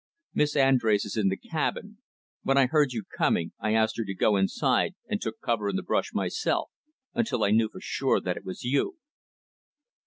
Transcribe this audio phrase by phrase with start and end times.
[0.33, 1.99] "Miss Andrés is in the cabin.
[2.41, 5.75] When I heard you coming, I asked her to go inside, and took cover in
[5.75, 6.71] the brush, myself,
[7.13, 8.97] until I knew for sure that it was you."